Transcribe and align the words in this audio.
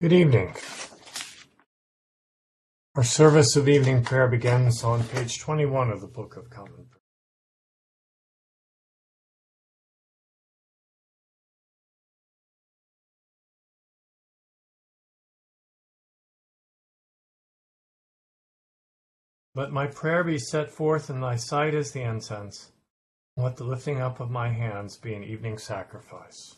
Good 0.00 0.12
evening. 0.12 0.54
Our 2.94 3.02
service 3.02 3.56
of 3.56 3.68
evening 3.68 4.04
prayer 4.04 4.28
begins 4.28 4.84
on 4.84 5.02
page 5.02 5.40
21 5.40 5.90
of 5.90 6.00
the 6.00 6.06
Book 6.06 6.36
of 6.36 6.48
Common 6.50 6.86
Prayer. 6.88 7.02
Let 19.56 19.72
my 19.72 19.88
prayer 19.88 20.22
be 20.22 20.38
set 20.38 20.70
forth 20.70 21.10
in 21.10 21.20
thy 21.20 21.34
sight 21.34 21.74
as 21.74 21.90
the 21.90 22.02
incense, 22.02 22.70
and 23.36 23.44
let 23.44 23.56
the 23.56 23.64
lifting 23.64 24.00
up 24.00 24.20
of 24.20 24.30
my 24.30 24.50
hands 24.50 24.96
be 24.96 25.14
an 25.14 25.24
evening 25.24 25.58
sacrifice. 25.58 26.57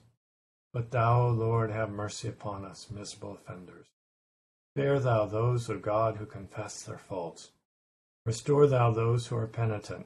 But 0.73 0.91
thou, 0.91 1.27
O 1.27 1.29
Lord, 1.31 1.69
have 1.71 1.89
mercy 1.89 2.29
upon 2.29 2.63
us, 2.63 2.89
miserable 2.89 3.33
offenders. 3.33 3.87
Spare 4.73 5.01
thou 5.01 5.25
those, 5.25 5.69
O 5.69 5.77
God, 5.77 6.15
who 6.15 6.25
confess 6.25 6.83
their 6.83 6.97
faults. 6.97 7.51
Restore 8.25 8.67
thou 8.67 8.91
those 8.91 9.27
who 9.27 9.35
are 9.35 9.47
penitent, 9.47 10.05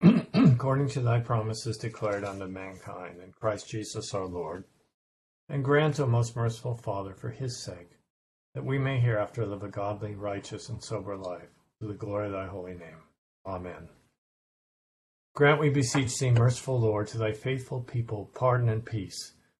according 0.34 0.88
to 0.90 1.00
thy 1.00 1.18
promises 1.18 1.76
declared 1.76 2.22
unto 2.22 2.46
mankind 2.46 3.20
in 3.20 3.32
Christ 3.32 3.68
Jesus 3.68 4.14
our 4.14 4.26
Lord. 4.26 4.64
And 5.48 5.64
grant, 5.64 5.98
O 5.98 6.06
most 6.06 6.36
merciful 6.36 6.76
Father, 6.76 7.14
for 7.14 7.30
his 7.30 7.60
sake, 7.60 7.98
that 8.54 8.64
we 8.64 8.78
may 8.78 9.00
hereafter 9.00 9.44
live 9.44 9.64
a 9.64 9.68
godly, 9.68 10.14
righteous, 10.14 10.68
and 10.68 10.80
sober 10.84 11.16
life, 11.16 11.48
to 11.80 11.88
the 11.88 11.94
glory 11.94 12.26
of 12.26 12.32
thy 12.32 12.46
holy 12.46 12.74
name. 12.74 13.02
Amen. 13.44 13.88
Grant, 15.34 15.58
we 15.58 15.70
beseech 15.70 16.16
thee, 16.16 16.30
merciful 16.30 16.78
Lord, 16.78 17.08
to 17.08 17.18
thy 17.18 17.32
faithful 17.32 17.80
people 17.80 18.30
pardon 18.34 18.68
and 18.68 18.84
peace 18.84 19.32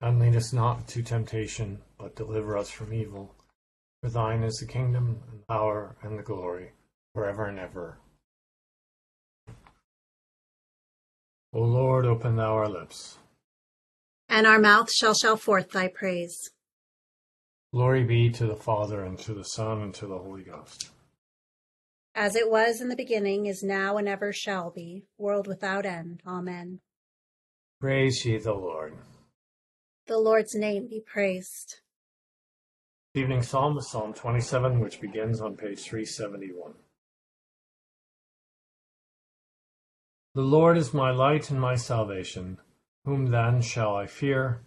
and 0.00 0.18
lead 0.18 0.36
us 0.36 0.52
not 0.52 0.80
into 0.80 1.02
temptation, 1.02 1.80
but 1.98 2.16
deliver 2.16 2.56
us 2.56 2.70
from 2.70 2.92
evil. 2.92 3.34
For 4.02 4.10
thine 4.10 4.42
is 4.42 4.58
the 4.58 4.66
kingdom, 4.66 5.22
and 5.30 5.46
power, 5.46 5.96
and 6.02 6.18
the 6.18 6.22
glory, 6.22 6.72
forever 7.14 7.46
and 7.46 7.58
ever. 7.58 7.98
O 11.52 11.60
Lord, 11.60 12.04
open 12.04 12.36
thou 12.36 12.52
our 12.52 12.68
lips. 12.68 13.18
And 14.28 14.46
our 14.46 14.58
mouth 14.58 14.92
shall 14.92 15.14
shout 15.14 15.40
forth 15.40 15.70
thy 15.70 15.88
praise. 15.88 16.50
Glory 17.72 18.04
be 18.04 18.30
to 18.30 18.46
the 18.46 18.56
Father, 18.56 19.02
and 19.02 19.18
to 19.20 19.32
the 19.32 19.44
Son, 19.44 19.80
and 19.80 19.94
to 19.94 20.06
the 20.06 20.18
Holy 20.18 20.42
Ghost. 20.42 20.90
As 22.14 22.36
it 22.36 22.50
was 22.50 22.80
in 22.80 22.88
the 22.88 22.96
beginning, 22.96 23.46
is 23.46 23.62
now, 23.62 23.96
and 23.96 24.08
ever 24.08 24.32
shall 24.32 24.70
be, 24.70 25.04
world 25.18 25.46
without 25.46 25.86
end. 25.86 26.22
Amen. 26.26 26.80
Praise 27.80 28.24
ye 28.24 28.38
the 28.38 28.54
Lord. 28.54 28.94
The 30.08 30.18
Lord's 30.18 30.54
name 30.54 30.86
be 30.86 31.00
praised. 31.00 31.80
Evening 33.14 33.42
Psalm 33.42 33.76
is 33.76 33.88
Psalm 33.88 34.14
27, 34.14 34.78
which 34.78 35.00
begins 35.00 35.40
on 35.40 35.56
page 35.56 35.80
371. 35.80 36.74
The 40.34 40.42
Lord 40.42 40.78
is 40.78 40.94
my 40.94 41.10
light 41.10 41.50
and 41.50 41.60
my 41.60 41.74
salvation. 41.74 42.58
Whom 43.04 43.32
then 43.32 43.60
shall 43.60 43.96
I 43.96 44.06
fear? 44.06 44.60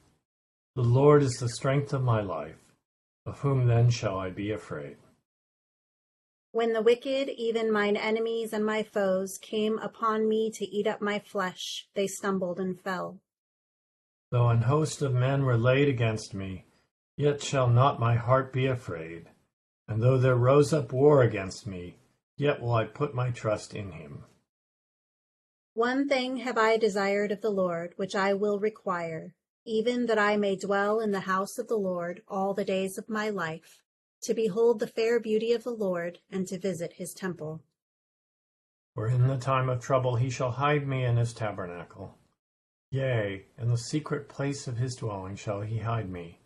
The 0.75 0.81
Lord 0.81 1.23
is 1.23 1.37
the 1.37 1.47
strength 1.47 1.93
of 1.93 2.03
my 2.03 2.19
life. 2.21 2.59
Of 3.25 3.39
whom 3.39 3.65
then 3.65 3.89
shall 3.89 4.17
I 4.17 4.31
be 4.31 4.51
afraid? 4.51 4.97
When 6.51 6.73
the 6.73 6.81
wicked, 6.81 7.29
even 7.29 7.71
mine 7.71 7.95
enemies 7.95 8.51
and 8.51 8.65
my 8.65 8.83
foes, 8.83 9.37
came 9.37 9.77
upon 9.77 10.27
me 10.27 10.51
to 10.55 10.65
eat 10.65 10.85
up 10.85 11.01
my 11.01 11.19
flesh, 11.19 11.87
they 11.93 12.07
stumbled 12.07 12.59
and 12.59 12.77
fell. 12.81 13.21
Though 14.31 14.49
an 14.49 14.61
host 14.61 15.01
of 15.01 15.13
men 15.13 15.43
were 15.43 15.57
laid 15.57 15.87
against 15.87 16.33
me, 16.33 16.65
yet 17.17 17.41
shall 17.41 17.67
not 17.67 17.99
my 17.99 18.15
heart 18.15 18.53
be 18.53 18.67
afraid. 18.67 19.29
And 19.87 20.03
though 20.03 20.17
there 20.17 20.35
rose 20.35 20.71
up 20.71 20.93
war 20.93 21.23
against 21.23 21.65
me, 21.65 21.97
yet 22.37 22.61
will 22.61 22.73
I 22.73 22.85
put 22.85 23.15
my 23.15 23.31
trust 23.31 23.73
in 23.73 23.91
him. 23.91 24.25
One 25.73 26.07
thing 26.07 26.37
have 26.37 26.57
I 26.57 26.77
desired 26.77 27.31
of 27.31 27.41
the 27.41 27.49
Lord, 27.49 27.93
which 27.95 28.15
I 28.15 28.33
will 28.33 28.59
require, 28.59 29.33
even 29.65 30.05
that 30.05 30.19
I 30.19 30.37
may 30.37 30.55
dwell 30.55 30.99
in 30.99 31.11
the 31.11 31.21
house 31.21 31.57
of 31.57 31.67
the 31.67 31.77
Lord 31.77 32.21
all 32.27 32.53
the 32.53 32.65
days 32.65 32.97
of 32.97 33.09
my 33.09 33.29
life, 33.29 33.81
to 34.21 34.33
behold 34.33 34.79
the 34.79 34.87
fair 34.87 35.19
beauty 35.19 35.53
of 35.53 35.63
the 35.63 35.71
Lord, 35.71 36.19
and 36.31 36.45
to 36.47 36.59
visit 36.59 36.93
his 36.93 37.13
temple. 37.13 37.63
For 38.93 39.07
in 39.07 39.27
the 39.27 39.37
time 39.37 39.69
of 39.69 39.81
trouble 39.81 40.17
he 40.17 40.29
shall 40.29 40.51
hide 40.51 40.87
me 40.87 41.03
in 41.03 41.17
his 41.17 41.33
tabernacle. 41.33 42.17
Yea, 42.91 43.45
in 43.57 43.69
the 43.69 43.77
secret 43.77 44.27
place 44.27 44.67
of 44.67 44.77
his 44.77 44.95
dwelling 44.95 45.35
shall 45.35 45.61
he 45.61 45.77
hide 45.77 46.09
me, 46.09 46.39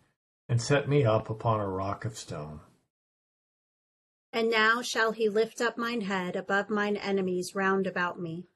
and 0.48 0.60
set 0.60 0.88
me 0.88 1.04
up 1.04 1.30
upon 1.30 1.60
a 1.60 1.68
rock 1.68 2.04
of 2.04 2.18
stone. 2.18 2.60
And 4.32 4.50
now 4.50 4.82
shall 4.82 5.12
he 5.12 5.28
lift 5.28 5.60
up 5.60 5.78
mine 5.78 6.02
head 6.02 6.36
above 6.36 6.68
mine 6.68 6.96
enemies 6.96 7.52
round 7.54 7.86
about 7.86 8.20
me. 8.20 8.46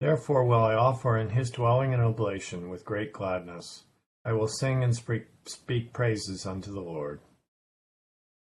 Therefore 0.00 0.44
will 0.44 0.62
I 0.62 0.74
offer 0.74 1.18
in 1.18 1.30
his 1.30 1.50
dwelling 1.50 1.92
an 1.92 2.00
oblation 2.00 2.70
with 2.70 2.84
great 2.84 3.12
gladness. 3.12 3.84
I 4.24 4.32
will 4.32 4.48
sing 4.48 4.82
and 4.82 4.94
speak, 4.94 5.26
speak 5.46 5.92
praises 5.92 6.46
unto 6.46 6.72
the 6.72 6.80
Lord. 6.80 7.20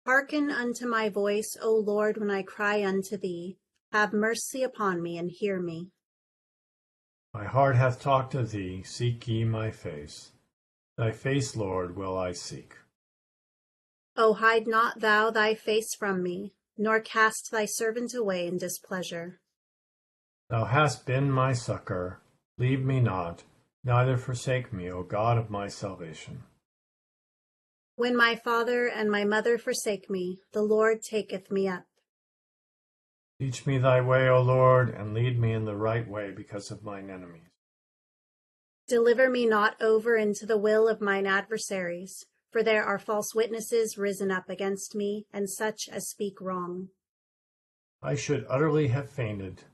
Hearken 0.05 0.49
unto 0.49 0.87
my 0.87 1.09
voice, 1.09 1.57
O 1.61 1.75
Lord, 1.75 2.17
when 2.17 2.31
I 2.31 2.43
cry 2.43 2.85
unto 2.85 3.17
thee. 3.17 3.57
Have 3.91 4.13
mercy 4.13 4.63
upon 4.63 5.01
me 5.01 5.17
and 5.17 5.29
hear 5.29 5.59
me. 5.59 5.89
My 7.33 7.45
heart 7.45 7.75
hath 7.75 8.01
talked 8.01 8.35
of 8.35 8.51
thee, 8.51 8.83
seek 8.83 9.27
ye 9.27 9.43
my 9.43 9.71
face. 9.71 10.31
Thy 10.97 11.11
face, 11.11 11.55
Lord, 11.55 11.95
will 11.95 12.17
I 12.17 12.31
seek. 12.31 12.75
O 14.15 14.33
hide 14.33 14.67
not 14.67 14.99
thou 14.99 15.29
thy 15.29 15.53
face 15.53 15.93
from 15.93 16.23
me, 16.23 16.53
nor 16.77 16.99
cast 16.99 17.51
thy 17.51 17.65
servant 17.65 18.13
away 18.13 18.47
in 18.47 18.57
displeasure. 18.57 19.39
Thou 20.49 20.65
hast 20.65 21.05
been 21.05 21.29
my 21.31 21.53
succor, 21.53 22.21
leave 22.57 22.83
me 22.83 22.99
not, 22.99 23.43
neither 23.83 24.17
forsake 24.17 24.71
me, 24.71 24.89
O 24.89 25.03
God 25.03 25.37
of 25.37 25.49
my 25.49 25.67
salvation. 25.67 26.43
When 27.95 28.15
my 28.15 28.35
father 28.35 28.87
and 28.87 29.09
my 29.09 29.25
mother 29.25 29.57
forsake 29.57 30.09
me, 30.09 30.39
the 30.53 30.61
Lord 30.61 31.01
taketh 31.01 31.49
me 31.51 31.67
up. 31.67 31.86
Teach 33.39 33.67
me 33.67 33.77
thy 33.77 34.01
way, 34.01 34.27
O 34.29 34.41
Lord, 34.41 34.89
and 34.89 35.13
lead 35.13 35.39
me 35.39 35.53
in 35.53 35.65
the 35.65 35.75
right 35.75 36.07
way 36.07 36.31
because 36.31 36.71
of 36.71 36.83
mine 36.83 37.11
enemies. 37.11 37.51
Deliver 38.87 39.29
me 39.29 39.45
not 39.45 39.79
over 39.79 40.15
into 40.15 40.45
the 40.45 40.57
will 40.57 40.87
of 40.87 41.01
mine 41.01 41.27
adversaries, 41.27 42.25
for 42.51 42.63
there 42.63 42.83
are 42.83 42.97
false 42.97 43.35
witnesses 43.35 43.97
risen 43.97 44.31
up 44.31 44.49
against 44.49 44.95
me, 44.95 45.27
and 45.31 45.49
such 45.49 45.87
as 45.87 46.09
speak 46.09 46.41
wrong. 46.41 46.87
I 48.01 48.15
should 48.15 48.45
utterly 48.49 48.87
have 48.87 49.11
fainted, 49.11 49.65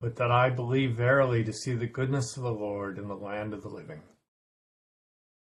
but 0.00 0.16
that 0.16 0.30
I 0.30 0.50
believe 0.50 0.96
verily 0.96 1.42
to 1.44 1.52
see 1.52 1.74
the 1.74 1.86
goodness 1.86 2.36
of 2.36 2.42
the 2.42 2.50
Lord 2.52 2.98
in 2.98 3.08
the 3.08 3.14
land 3.14 3.54
of 3.54 3.62
the 3.62 3.68
living. 3.68 4.02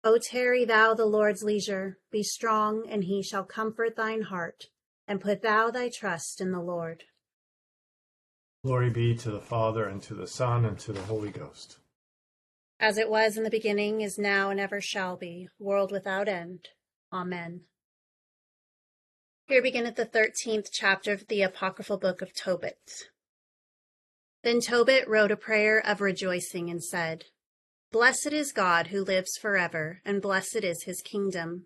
O 0.03 0.17
tarry 0.17 0.63
thou 0.63 0.93
the 0.93 1.05
Lord's 1.05 1.43
leisure, 1.43 1.97
be 2.09 2.23
strong, 2.23 2.87
and 2.87 3.03
he 3.03 3.21
shall 3.21 3.43
comfort 3.43 3.97
thine 3.97 4.21
heart, 4.21 4.67
and 5.07 5.19
put 5.19 5.41
thou 5.41 5.69
thy 5.69 5.89
trust 5.89 6.39
in 6.39 6.51
the 6.51 6.61
Lord. 6.61 7.03
Glory 8.63 8.89
be 8.89 9.15
to 9.15 9.31
the 9.31 9.39
Father, 9.39 9.85
and 9.85 10.01
to 10.03 10.13
the 10.13 10.27
Son, 10.27 10.65
and 10.65 10.77
to 10.79 10.91
the 10.91 11.01
Holy 11.03 11.31
Ghost. 11.31 11.77
As 12.77 12.97
it 12.97 13.09
was 13.09 13.37
in 13.37 13.43
the 13.43 13.49
beginning, 13.49 14.01
is 14.01 14.17
now, 14.17 14.49
and 14.49 14.59
ever 14.59 14.81
shall 14.81 15.15
be, 15.15 15.47
world 15.59 15.91
without 15.91 16.27
end. 16.27 16.67
Amen. 17.11 17.61
Here 19.47 19.61
beginneth 19.61 19.95
the 19.95 20.05
thirteenth 20.05 20.69
chapter 20.71 21.13
of 21.13 21.27
the 21.27 21.41
apocryphal 21.41 21.97
book 21.97 22.21
of 22.21 22.33
Tobit. 22.33 23.09
Then 24.43 24.59
Tobit 24.59 25.07
wrote 25.07 25.31
a 25.31 25.37
prayer 25.37 25.79
of 25.79 26.01
rejoicing 26.01 26.69
and 26.69 26.83
said, 26.83 27.25
Blessed 27.91 28.33
is 28.33 28.51
God 28.51 28.87
who 28.87 29.03
lives 29.03 29.37
forever, 29.37 30.01
and 30.05 30.21
blessed 30.21 30.63
is 30.63 30.83
his 30.83 31.01
kingdom. 31.01 31.65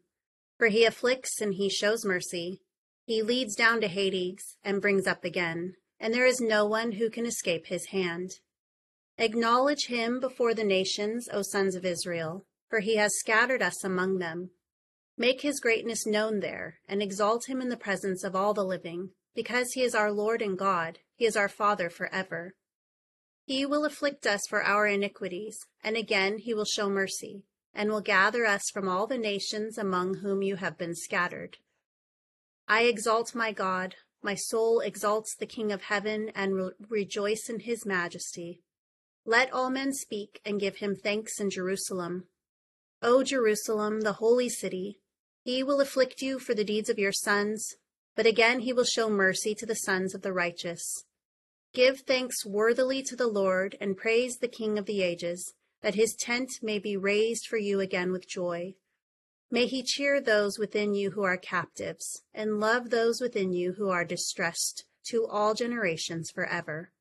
For 0.57 0.67
he 0.67 0.85
afflicts 0.85 1.41
and 1.41 1.55
he 1.55 1.69
shows 1.69 2.05
mercy. 2.05 2.61
He 3.05 3.21
leads 3.21 3.55
down 3.55 3.81
to 3.81 3.87
Hades 3.87 4.57
and 4.63 4.81
brings 4.81 5.07
up 5.07 5.25
again, 5.25 5.73
and 6.03 6.13
there 6.13 6.25
is 6.25 6.41
no 6.41 6.65
one 6.65 6.91
who 6.91 7.09
can 7.09 7.25
escape 7.25 7.67
his 7.67 7.85
hand. 7.85 8.29
Acknowledge 9.17 9.85
him 9.85 10.19
before 10.19 10.53
the 10.53 10.63
nations, 10.65 11.29
O 11.31 11.41
sons 11.41 11.75
of 11.75 11.85
Israel, 11.85 12.45
for 12.69 12.81
he 12.81 12.97
has 12.97 13.17
scattered 13.17 13.61
us 13.61 13.85
among 13.85 14.17
them. 14.17 14.49
Make 15.17 15.39
his 15.43 15.61
greatness 15.61 16.05
known 16.05 16.41
there, 16.41 16.79
and 16.89 17.01
exalt 17.01 17.47
him 17.47 17.61
in 17.61 17.69
the 17.69 17.77
presence 17.77 18.25
of 18.25 18.35
all 18.35 18.53
the 18.53 18.65
living, 18.65 19.11
because 19.33 19.71
he 19.71 19.81
is 19.81 19.95
our 19.95 20.11
Lord 20.11 20.41
and 20.41 20.57
God, 20.57 20.99
he 21.15 21.25
is 21.25 21.37
our 21.37 21.47
Father 21.47 21.89
forever. 21.89 22.53
He 23.45 23.65
will 23.65 23.85
afflict 23.85 24.27
us 24.27 24.41
for 24.49 24.61
our 24.61 24.85
iniquities, 24.85 25.57
and 25.85 25.95
again 25.95 26.37
he 26.37 26.53
will 26.53 26.65
show 26.65 26.89
mercy, 26.89 27.45
and 27.73 27.89
will 27.89 28.01
gather 28.01 28.45
us 28.45 28.63
from 28.73 28.89
all 28.89 29.07
the 29.07 29.17
nations 29.17 29.77
among 29.77 30.15
whom 30.15 30.41
you 30.41 30.57
have 30.57 30.77
been 30.77 30.95
scattered. 30.95 31.59
I 32.67 32.83
exalt 32.83 33.33
my 33.33 33.53
God, 33.53 33.95
my 34.23 34.35
soul 34.35 34.79
exalts 34.79 35.35
the 35.35 35.45
King 35.45 35.71
of 35.71 35.83
heaven, 35.83 36.31
and 36.35 36.53
will 36.53 36.71
rejoice 36.89 37.49
in 37.49 37.59
his 37.59 37.85
majesty. 37.85 38.61
Let 39.25 39.51
all 39.53 39.69
men 39.69 39.93
speak 39.93 40.41
and 40.45 40.59
give 40.59 40.77
him 40.77 40.95
thanks 40.95 41.39
in 41.39 41.49
Jerusalem. 41.49 42.27
O 43.01 43.23
Jerusalem, 43.23 44.01
the 44.01 44.13
holy 44.13 44.49
city, 44.49 44.99
he 45.43 45.63
will 45.63 45.81
afflict 45.81 46.21
you 46.21 46.39
for 46.39 46.53
the 46.53 46.63
deeds 46.63 46.89
of 46.89 46.99
your 46.99 47.11
sons, 47.11 47.75
but 48.15 48.25
again 48.25 48.59
he 48.59 48.73
will 48.73 48.85
show 48.85 49.09
mercy 49.09 49.53
to 49.55 49.65
the 49.65 49.75
sons 49.75 50.15
of 50.15 50.21
the 50.21 50.33
righteous. 50.33 51.05
Give 51.73 51.99
thanks 51.99 52.45
worthily 52.45 53.01
to 53.03 53.15
the 53.15 53.27
Lord, 53.27 53.75
and 53.81 53.97
praise 53.97 54.37
the 54.37 54.47
King 54.47 54.77
of 54.77 54.85
the 54.85 55.01
ages, 55.01 55.53
that 55.81 55.95
his 55.95 56.15
tent 56.15 56.49
may 56.61 56.79
be 56.79 56.95
raised 56.95 57.47
for 57.47 57.57
you 57.57 57.79
again 57.79 58.11
with 58.11 58.27
joy. 58.27 58.75
May 59.53 59.67
he 59.67 59.83
cheer 59.83 60.19
those 60.19 60.57
within 60.57 60.95
you 60.95 61.11
who 61.11 61.21
are 61.21 61.37
captives, 61.37 62.23
and 62.33 62.59
love 62.59 62.89
those 62.89 63.21
within 63.21 63.53
you 63.53 63.73
who 63.73 63.87
are 63.87 64.03
distressed, 64.03 64.85
to 65.09 65.27
all 65.27 65.53
generations 65.53 66.31
forever. 66.31 66.91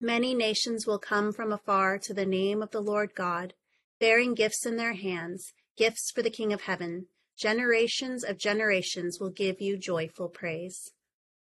Many 0.00 0.34
nations 0.34 0.86
will 0.86 0.98
come 0.98 1.34
from 1.34 1.52
afar 1.52 1.98
to 1.98 2.14
the 2.14 2.24
name 2.24 2.62
of 2.62 2.70
the 2.70 2.80
Lord 2.80 3.14
God, 3.14 3.52
bearing 4.00 4.32
gifts 4.32 4.64
in 4.64 4.78
their 4.78 4.94
hands, 4.94 5.52
gifts 5.76 6.10
for 6.10 6.22
the 6.22 6.30
King 6.30 6.50
of 6.50 6.62
heaven. 6.62 7.08
Generations 7.36 8.24
of 8.24 8.38
generations 8.38 9.20
will 9.20 9.28
give 9.28 9.60
you 9.60 9.76
joyful 9.76 10.30
praise. 10.30 10.92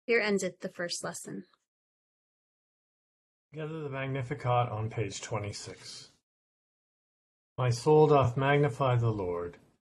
Here 0.05 0.19
endeth 0.19 0.59
the 0.59 0.69
first 0.69 1.03
lesson. 1.03 1.45
Gather 3.55 3.81
the 3.81 3.89
Magnificat 3.89 4.69
on 4.69 4.91
page 4.91 5.21
26. 5.21 6.11
My 7.57 7.71
soul 7.71 8.05
doth 8.05 8.37
magnify 8.37 8.97
the 8.97 9.11
Lord, 9.11 9.57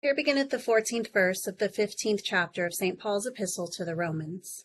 Here 0.00 0.14
beginneth 0.14 0.50
the 0.50 0.60
fourteenth 0.60 1.12
verse 1.12 1.48
of 1.48 1.58
the 1.58 1.68
fifteenth 1.68 2.20
chapter 2.22 2.64
of 2.64 2.72
St. 2.72 3.00
Paul's 3.00 3.26
Epistle 3.26 3.66
to 3.76 3.84
the 3.84 3.96
Romans. 3.96 4.64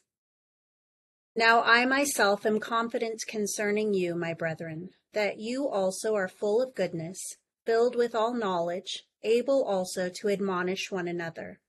Now 1.36 1.64
I 1.64 1.86
myself 1.86 2.46
am 2.46 2.60
confident 2.60 3.24
concerning 3.28 3.96
you, 3.96 4.14
my 4.14 4.36
brethren, 4.36 4.92
that 5.14 5.40
you 5.40 5.68
also 5.68 6.14
are 6.14 6.28
full 6.28 6.62
of 6.62 6.76
goodness, 6.76 7.38
filled 7.66 7.96
with 7.96 8.14
all 8.14 8.36
knowledge, 8.36 9.06
able 9.24 9.64
also 9.64 10.08
to 10.08 10.30
admonish 10.30 10.92
one 10.92 11.08
another. 11.08 11.60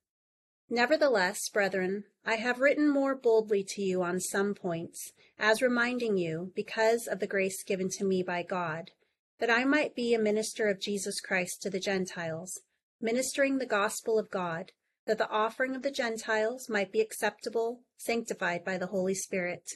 Nevertheless, 0.68 1.48
brethren, 1.48 2.04
I 2.22 2.34
have 2.34 2.60
written 2.60 2.90
more 2.90 3.14
boldly 3.14 3.64
to 3.68 3.80
you 3.80 4.02
on 4.02 4.20
some 4.20 4.54
points, 4.54 5.14
as 5.38 5.62
reminding 5.62 6.18
you, 6.18 6.52
because 6.54 7.06
of 7.06 7.18
the 7.18 7.26
grace 7.26 7.64
given 7.64 7.88
to 7.92 8.04
me 8.04 8.22
by 8.22 8.42
God, 8.42 8.90
that 9.38 9.50
I 9.50 9.64
might 9.64 9.94
be 9.94 10.12
a 10.12 10.18
minister 10.18 10.68
of 10.68 10.82
Jesus 10.82 11.18
Christ 11.18 11.62
to 11.62 11.70
the 11.70 11.80
Gentiles, 11.80 12.60
ministering 13.00 13.58
the 13.58 13.66
gospel 13.66 14.18
of 14.18 14.30
God, 14.30 14.72
that 15.06 15.18
the 15.18 15.28
offering 15.28 15.74
of 15.74 15.82
the 15.82 15.90
Gentiles 15.90 16.68
might 16.68 16.92
be 16.92 17.00
acceptable, 17.00 17.80
sanctified 17.96 18.64
by 18.64 18.78
the 18.78 18.86
Holy 18.86 19.14
Spirit. 19.14 19.70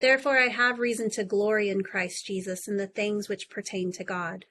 Therefore 0.00 0.38
I 0.38 0.48
have 0.48 0.78
reason 0.78 1.08
to 1.10 1.24
glory 1.24 1.70
in 1.70 1.82
Christ 1.82 2.26
Jesus 2.26 2.68
in 2.68 2.76
the 2.76 2.86
things 2.86 3.28
which 3.28 3.48
pertain 3.48 3.92
to 3.92 4.04
God. 4.04 4.44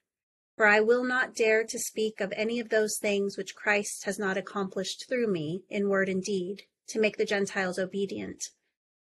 For 0.56 0.68
I 0.68 0.80
will 0.80 1.04
not 1.04 1.36
dare 1.36 1.63
to 1.63 1.80
speak 1.80 2.22
of 2.22 2.34
any 2.36 2.60
of 2.60 2.70
those 2.70 2.98
things 3.00 3.38
which 3.38 3.56
Christ 3.56 4.06
has 4.06 4.20
not 4.20 4.38
accomplished 4.38 5.06
through 5.10 5.28
me, 5.28 5.63
in 5.70 5.90
word 5.90 6.10
and 6.10 6.24
deed, 6.24 6.63
to 6.90 7.00
make 7.00 7.18
the 7.18 7.25
Gentiles 7.25 7.80
obedient. 7.80 8.44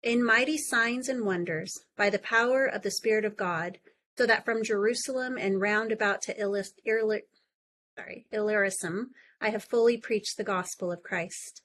In 0.02 0.24
mighty 0.24 0.58
signs 0.58 1.08
and 1.08 1.24
wonders, 1.24 1.76
by 1.96 2.10
the 2.10 2.18
power 2.18 2.66
of 2.66 2.82
the 2.82 2.90
Spirit 2.90 3.24
of 3.24 3.36
God, 3.36 3.78
so 4.16 4.26
that 4.26 4.44
from 4.44 4.62
Jerusalem 4.62 5.36
and 5.38 5.60
round 5.60 5.90
about 5.90 6.22
to 6.22 6.38
sorry, 7.96 8.26
Illyricum, 8.32 9.10
I 9.40 9.50
have 9.50 9.64
fully 9.64 9.96
preached 9.96 10.36
the 10.36 10.44
gospel 10.44 10.90
of 10.90 11.02
Christ. 11.02 11.62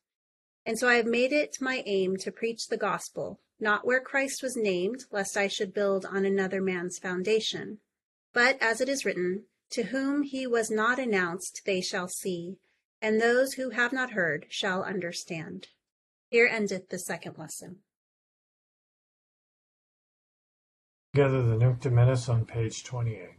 And 0.65 0.77
so 0.77 0.87
I 0.87 0.95
have 0.95 1.05
made 1.05 1.31
it 1.31 1.57
my 1.61 1.83
aim 1.85 2.17
to 2.17 2.31
preach 2.31 2.67
the 2.67 2.77
gospel, 2.77 3.39
not 3.59 3.85
where 3.85 4.01
Christ 4.01 4.43
was 4.43 4.55
named, 4.55 5.05
lest 5.11 5.37
I 5.37 5.47
should 5.47 5.73
build 5.73 6.05
on 6.05 6.25
another 6.25 6.61
man's 6.61 6.99
foundation. 6.99 7.79
But 8.33 8.57
as 8.61 8.81
it 8.81 8.89
is 8.89 9.05
written, 9.05 9.45
to 9.71 9.83
whom 9.83 10.23
he 10.23 10.45
was 10.45 10.69
not 10.69 10.99
announced, 10.99 11.61
they 11.65 11.81
shall 11.81 12.07
see, 12.07 12.57
and 13.01 13.19
those 13.19 13.53
who 13.53 13.71
have 13.71 13.93
not 13.93 14.11
heard 14.11 14.45
shall 14.49 14.83
understand. 14.83 15.67
Here 16.29 16.47
endeth 16.47 16.89
the 16.89 16.99
second 16.99 17.37
lesson. 17.37 17.77
Together 21.13 21.41
the 21.41 21.57
Nunc 21.57 21.81
Dimittis 21.81 22.29
on 22.29 22.45
page 22.45 22.83
28. 22.83 23.38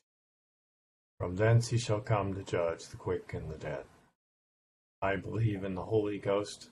From 1.21 1.35
thence 1.35 1.67
he 1.67 1.77
shall 1.77 1.99
come 1.99 2.33
to 2.33 2.41
judge 2.41 2.87
the 2.87 2.97
quick 2.97 3.35
and 3.35 3.47
the 3.47 3.55
dead. 3.55 3.83
I 5.03 5.17
believe 5.17 5.63
in 5.63 5.75
the 5.75 5.83
Holy 5.83 6.17
Ghost, 6.17 6.71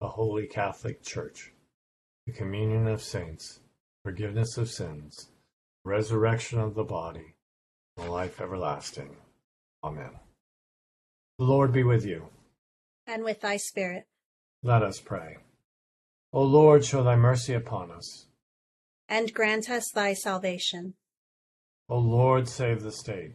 the 0.00 0.08
holy 0.08 0.48
Catholic 0.48 1.00
Church, 1.00 1.52
the 2.26 2.32
communion 2.32 2.88
of 2.88 3.00
saints, 3.00 3.60
forgiveness 4.02 4.58
of 4.58 4.68
sins, 4.68 5.28
resurrection 5.84 6.58
of 6.58 6.74
the 6.74 6.82
body, 6.82 7.36
and 7.96 8.10
life 8.10 8.40
everlasting. 8.40 9.14
Amen. 9.84 10.10
The 11.38 11.44
Lord 11.44 11.72
be 11.72 11.84
with 11.84 12.04
you. 12.04 12.30
And 13.06 13.22
with 13.22 13.42
thy 13.42 13.58
spirit. 13.58 14.08
Let 14.64 14.82
us 14.82 14.98
pray. 14.98 15.36
O 16.32 16.42
Lord, 16.42 16.84
show 16.84 17.04
thy 17.04 17.14
mercy 17.14 17.54
upon 17.54 17.92
us. 17.92 18.26
And 19.08 19.32
grant 19.32 19.70
us 19.70 19.92
thy 19.94 20.14
salvation. 20.14 20.94
O 21.88 21.98
Lord, 21.98 22.48
save 22.48 22.82
the 22.82 22.90
state. 22.90 23.34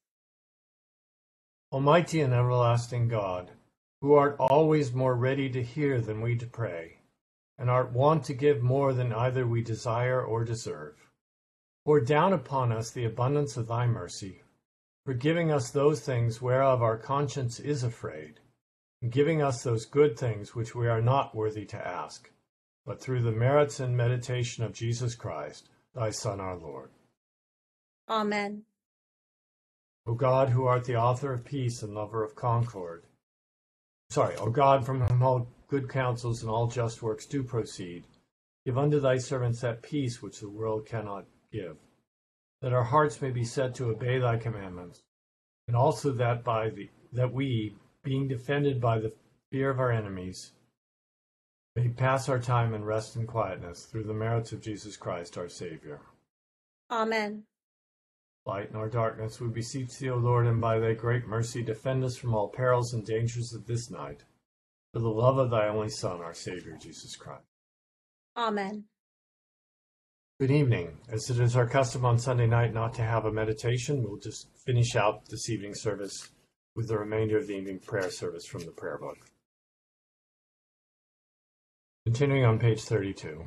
Almighty 1.71 2.19
and 2.19 2.33
everlasting 2.33 3.07
God, 3.07 3.51
who 4.01 4.13
art 4.13 4.35
always 4.39 4.91
more 4.91 5.15
ready 5.15 5.49
to 5.49 5.63
hear 5.63 6.01
than 6.01 6.19
we 6.19 6.35
to 6.35 6.45
pray, 6.45 6.97
and 7.57 7.69
art 7.69 7.93
wont 7.93 8.25
to 8.25 8.33
give 8.33 8.61
more 8.61 8.93
than 8.93 9.13
either 9.13 9.47
we 9.47 9.61
desire 9.61 10.21
or 10.21 10.43
deserve, 10.43 11.07
pour 11.85 12.01
down 12.01 12.33
upon 12.33 12.71
us 12.71 12.91
the 12.91 13.05
abundance 13.05 13.55
of 13.55 13.67
thy 13.67 13.87
mercy, 13.87 14.43
forgiving 15.05 15.51
us 15.51 15.71
those 15.71 16.01
things 16.01 16.41
whereof 16.41 16.81
our 16.81 16.97
conscience 16.97 17.59
is 17.59 17.83
afraid 17.83 18.41
and 19.01 19.11
giving 19.11 19.41
us 19.41 19.63
those 19.63 19.85
good 19.85 20.17
things 20.17 20.53
which 20.53 20.75
we 20.75 20.87
are 20.87 21.01
not 21.01 21.33
worthy 21.33 21.65
to 21.65 21.87
ask, 21.87 22.29
but 22.85 23.01
through 23.01 23.21
the 23.21 23.31
merits 23.31 23.79
and 23.79 23.95
meditation 23.97 24.63
of 24.63 24.73
Jesus 24.73 25.15
Christ, 25.15 25.69
thy 25.95 26.11
Son, 26.11 26.39
our 26.39 26.57
Lord. 26.57 26.91
Amen. 28.09 28.63
O 30.07 30.13
God, 30.15 30.49
who 30.49 30.65
art 30.65 30.85
the 30.85 30.95
author 30.95 31.31
of 31.31 31.45
peace 31.45 31.83
and 31.83 31.93
lover 31.93 32.23
of 32.23 32.35
concord, 32.35 33.03
sorry, 34.09 34.35
O 34.37 34.49
God, 34.49 34.85
from 34.85 35.01
whom 35.01 35.21
all 35.21 35.47
good 35.67 35.87
counsels 35.87 36.41
and 36.41 36.49
all 36.49 36.67
just 36.67 37.01
works 37.01 37.25
do 37.25 37.43
proceed, 37.43 38.03
give 38.65 38.77
unto 38.77 38.99
thy 38.99 39.17
servants 39.17 39.61
that 39.61 39.83
peace 39.83 40.21
which 40.21 40.39
the 40.39 40.49
world 40.49 40.85
cannot 40.85 41.25
give, 41.51 41.77
that 42.61 42.73
our 42.73 42.83
hearts 42.83 43.21
may 43.21 43.31
be 43.31 43.43
set 43.43 43.75
to 43.75 43.89
obey 43.89 44.19
thy 44.19 44.37
commandments, 44.37 45.03
and 45.67 45.75
also 45.75 46.11
that 46.11 46.43
by 46.43 46.69
the 46.69 46.89
that 47.13 47.33
we, 47.33 47.75
being 48.03 48.27
defended 48.27 48.79
by 48.79 48.97
the 48.97 49.13
fear 49.51 49.69
of 49.69 49.79
our 49.79 49.91
enemies, 49.91 50.53
may 51.75 51.89
pass 51.89 52.29
our 52.29 52.39
time 52.39 52.73
in 52.73 52.83
rest 52.83 53.15
and 53.15 53.27
quietness 53.27 53.85
through 53.85 54.03
the 54.03 54.13
merits 54.13 54.51
of 54.51 54.61
Jesus 54.61 54.95
Christ 54.97 55.37
our 55.37 55.49
Savior. 55.49 55.99
Amen. 56.89 57.43
Lighten 58.45 58.75
our 58.75 58.89
darkness, 58.89 59.39
we 59.39 59.49
beseech 59.49 59.97
thee, 59.99 60.09
O 60.09 60.15
Lord, 60.15 60.47
and 60.47 60.59
by 60.59 60.79
thy 60.79 60.93
great 60.93 61.27
mercy 61.27 61.61
defend 61.61 62.03
us 62.03 62.17
from 62.17 62.33
all 62.33 62.49
perils 62.49 62.93
and 62.93 63.05
dangers 63.05 63.53
of 63.53 63.67
this 63.67 63.91
night, 63.91 64.23
for 64.93 64.99
the 64.99 65.09
love 65.09 65.37
of 65.37 65.51
thy 65.51 65.67
only 65.67 65.89
Son, 65.89 66.21
our 66.21 66.33
Savior, 66.33 66.75
Jesus 66.81 67.15
Christ. 67.15 67.45
Amen. 68.35 68.85
Good 70.39 70.49
evening. 70.49 70.97
As 71.07 71.29
it 71.29 71.39
is 71.39 71.55
our 71.55 71.67
custom 71.67 72.03
on 72.03 72.17
Sunday 72.17 72.47
night 72.47 72.73
not 72.73 72.95
to 72.95 73.03
have 73.03 73.25
a 73.25 73.31
meditation, 73.31 74.01
we'll 74.01 74.17
just 74.17 74.47
finish 74.65 74.95
out 74.95 75.27
this 75.29 75.47
evening 75.51 75.75
service 75.75 76.31
with 76.75 76.87
the 76.87 76.97
remainder 76.97 77.37
of 77.37 77.45
the 77.45 77.53
evening 77.53 77.77
prayer 77.77 78.09
service 78.09 78.47
from 78.47 78.65
the 78.65 78.71
prayer 78.71 78.97
book. 78.97 79.17
Continuing 82.07 82.43
on 82.43 82.57
page 82.57 82.81
32. 82.81 83.45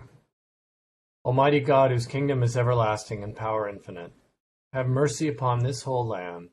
Almighty 1.25 1.59
God, 1.59 1.91
whose 1.91 2.07
kingdom 2.07 2.45
is 2.45 2.57
everlasting 2.57 3.25
and 3.25 3.35
power 3.35 3.69
infinite, 3.69 4.13
have 4.75 4.89
mercy 4.89 5.29
upon 5.29 5.61
this 5.61 5.85
whole 5.85 6.05
land, 6.05 6.49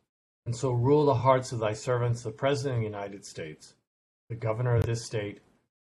and 0.46 0.56
so 0.56 0.70
rule 0.70 1.06
the 1.06 1.14
hearts 1.16 1.52
of 1.52 1.58
thy 1.58 1.74
servants, 1.74 2.22
the 2.22 2.30
President 2.30 2.76
of 2.76 2.80
the 2.82 2.86
United 2.86 3.26
States, 3.26 3.74
the 4.30 4.36
Governor 4.36 4.76
of 4.76 4.86
this 4.86 5.04
state, 5.04 5.42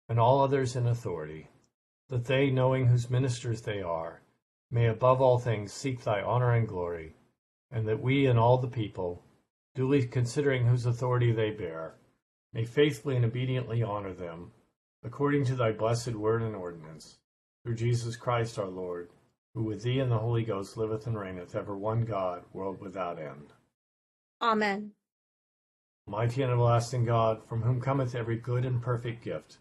and 0.08 0.18
all 0.18 0.42
others 0.42 0.74
in 0.74 0.88
authority, 0.88 1.48
that 2.08 2.24
they, 2.24 2.50
knowing 2.50 2.88
whose 2.88 3.08
ministers 3.08 3.62
they 3.62 3.80
are, 3.80 4.22
may 4.72 4.86
above 4.86 5.20
all 5.20 5.38
things 5.38 5.72
seek 5.72 6.02
thy 6.02 6.20
honor 6.20 6.52
and 6.52 6.66
glory, 6.66 7.14
and 7.70 7.86
that 7.86 8.02
we 8.02 8.26
and 8.26 8.40
all 8.40 8.58
the 8.58 8.66
people, 8.66 9.22
duly 9.76 10.04
considering 10.04 10.66
whose 10.66 10.84
authority 10.84 11.30
they 11.30 11.50
bear, 11.50 11.94
may 12.52 12.64
faithfully 12.64 13.14
and 13.14 13.24
obediently 13.24 13.84
honor 13.84 14.12
them, 14.12 14.50
according 15.04 15.44
to 15.44 15.54
thy 15.54 15.70
blessed 15.70 16.16
word 16.16 16.42
and 16.42 16.56
ordinance, 16.56 17.18
through 17.62 17.76
Jesus 17.76 18.16
Christ 18.16 18.58
our 18.58 18.66
Lord, 18.66 19.10
who 19.56 19.64
with 19.64 19.82
thee 19.82 19.98
and 19.98 20.12
the 20.12 20.18
Holy 20.18 20.44
Ghost 20.44 20.76
liveth 20.76 21.08
and 21.08 21.18
reigneth 21.18 21.56
ever 21.56 21.76
one 21.76 22.04
God, 22.04 22.44
world 22.52 22.80
without 22.80 23.18
end. 23.18 23.54
Amen. 24.40 24.92
Mighty 26.06 26.42
and 26.42 26.52
everlasting 26.52 27.04
God, 27.04 27.42
from 27.48 27.62
whom 27.62 27.80
cometh 27.80 28.14
every 28.14 28.36
good 28.36 28.64
and 28.64 28.80
perfect 28.80 29.24
gift, 29.24 29.58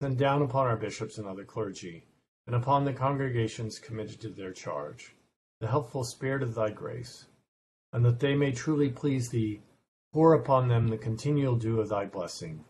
send 0.00 0.16
down 0.16 0.40
upon 0.40 0.66
our 0.66 0.76
bishops 0.78 1.18
and 1.18 1.26
other 1.26 1.44
clergy, 1.44 2.06
and 2.46 2.56
upon 2.56 2.86
the 2.86 2.94
congregations 2.94 3.78
committed 3.78 4.18
to 4.22 4.30
their 4.30 4.52
charge, 4.52 5.14
the 5.60 5.66
helpful 5.66 6.04
spirit 6.04 6.42
of 6.42 6.54
thy 6.54 6.70
grace 6.70 7.26
and 7.96 8.04
that 8.04 8.20
they 8.20 8.34
may 8.34 8.52
truly 8.52 8.90
please 8.90 9.30
thee, 9.30 9.62
pour 10.12 10.34
upon 10.34 10.68
them 10.68 10.88
the 10.88 10.98
continual 10.98 11.56
dew 11.56 11.80
of 11.80 11.88
thy 11.88 12.04
blessing. 12.04 12.62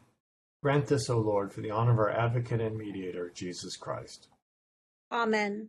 Grant 0.63 0.87
this, 0.87 1.11
O 1.11 1.19
Lord, 1.19 1.53
for 1.53 1.61
the 1.61 1.71
honor 1.71 1.93
of 1.93 1.99
our 1.99 2.11
advocate 2.11 2.61
and 2.61 2.77
mediator, 2.77 3.31
Jesus 3.35 3.77
Christ. 3.77 4.29
Amen. 5.11 5.69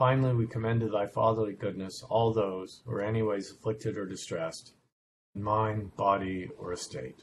Finally, 0.00 0.32
we 0.32 0.46
commend 0.46 0.80
to 0.80 0.88
thy 0.88 1.06
fatherly 1.06 1.52
goodness 1.52 2.02
all 2.08 2.32
those 2.32 2.80
who 2.86 2.92
are 2.92 3.02
anyways 3.02 3.50
afflicted 3.50 3.98
or 3.98 4.06
distressed, 4.06 4.72
in 5.34 5.42
mind, 5.42 5.94
body, 5.94 6.48
or 6.58 6.72
estate. 6.72 7.22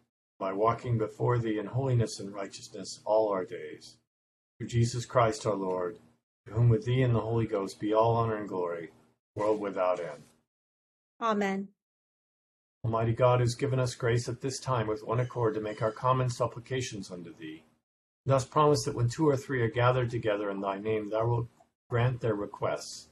by 0.41 0.51
walking 0.51 0.97
before 0.97 1.37
thee 1.37 1.59
in 1.59 1.67
holiness 1.67 2.19
and 2.19 2.33
righteousness 2.33 2.99
all 3.05 3.29
our 3.29 3.45
days. 3.45 3.97
Through 4.57 4.69
Jesus 4.69 5.05
Christ 5.05 5.45
our 5.45 5.53
Lord, 5.53 5.99
to 6.47 6.53
whom 6.53 6.67
with 6.67 6.83
thee 6.83 7.03
and 7.03 7.13
the 7.13 7.21
Holy 7.21 7.45
Ghost 7.45 7.79
be 7.79 7.93
all 7.93 8.15
honor 8.15 8.37
and 8.37 8.49
glory, 8.49 8.89
world 9.35 9.61
without 9.61 9.99
end. 9.99 10.23
Amen. 11.21 11.67
Almighty 12.83 13.13
God, 13.13 13.37
who 13.37 13.43
has 13.43 13.53
given 13.53 13.79
us 13.79 13.93
grace 13.93 14.27
at 14.27 14.41
this 14.41 14.59
time 14.59 14.87
with 14.87 15.05
one 15.05 15.19
accord 15.19 15.53
to 15.53 15.61
make 15.61 15.83
our 15.83 15.91
common 15.91 16.27
supplications 16.27 17.11
unto 17.11 17.35
thee, 17.37 17.63
thus 18.25 18.43
promise 18.43 18.83
that 18.85 18.95
when 18.95 19.09
two 19.09 19.29
or 19.29 19.37
three 19.37 19.61
are 19.61 19.69
gathered 19.69 20.09
together 20.09 20.49
in 20.49 20.59
thy 20.59 20.79
name, 20.79 21.11
thou 21.11 21.27
wilt 21.27 21.47
grant 21.87 22.19
their 22.19 22.33
requests. 22.33 23.09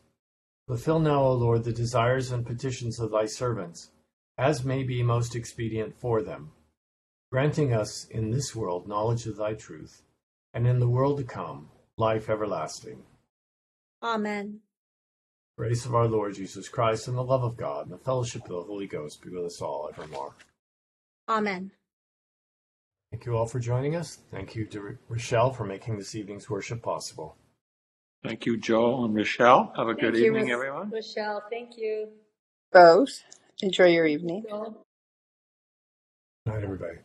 Fulfill 0.65 0.99
now, 0.99 1.21
O 1.21 1.33
Lord, 1.33 1.63
the 1.63 1.71
desires 1.71 2.31
and 2.31 2.43
petitions 2.43 2.99
of 2.99 3.11
thy 3.11 3.27
servants, 3.27 3.91
as 4.39 4.65
may 4.65 4.81
be 4.81 5.03
most 5.03 5.35
expedient 5.35 5.93
for 5.99 6.23
them 6.23 6.53
granting 7.31 7.73
us 7.73 8.05
in 8.09 8.31
this 8.31 8.55
world 8.55 8.87
knowledge 8.87 9.25
of 9.27 9.37
thy 9.37 9.53
truth, 9.53 10.01
and 10.53 10.67
in 10.67 10.79
the 10.79 10.87
world 10.89 11.17
to 11.17 11.23
come 11.23 11.69
life 11.97 12.29
everlasting. 12.29 13.03
Amen. 14.01 14.59
Grace 15.57 15.85
of 15.85 15.93
our 15.93 16.07
Lord 16.07 16.35
Jesus 16.35 16.69
Christ, 16.69 17.07
and 17.07 17.17
the 17.17 17.23
love 17.23 17.43
of 17.43 17.57
God, 17.57 17.85
and 17.85 17.93
the 17.93 17.97
fellowship 18.03 18.43
of 18.43 18.49
the 18.49 18.61
Holy 18.63 18.87
Ghost 18.87 19.21
be 19.21 19.29
with 19.29 19.45
us 19.45 19.61
all 19.61 19.89
evermore. 19.93 20.33
Amen. 21.27 21.71
Thank 23.11 23.25
you 23.25 23.35
all 23.35 23.45
for 23.47 23.59
joining 23.59 23.95
us. 23.95 24.19
Thank 24.31 24.55
you 24.55 24.65
to 24.67 24.97
Rochelle 25.09 25.51
for 25.51 25.65
making 25.65 25.97
this 25.97 26.15
evening's 26.15 26.49
worship 26.49 26.81
possible. 26.81 27.35
Thank 28.23 28.45
you, 28.45 28.57
Joel 28.57 29.05
and 29.05 29.15
Rochelle. 29.15 29.73
Have 29.77 29.87
a 29.87 29.93
good 29.93 30.15
you, 30.15 30.25
evening, 30.27 30.45
Ros- 30.45 30.53
everyone. 30.53 30.91
Rochelle, 30.91 31.43
thank 31.49 31.77
you. 31.77 32.09
both. 32.71 33.23
Enjoy 33.61 33.87
your 33.87 34.05
evening. 34.05 34.45
Joel. 34.47 34.85
Good 36.45 36.53
night, 36.53 36.63
everybody. 36.63 36.97